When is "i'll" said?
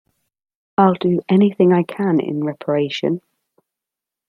0.79-0.95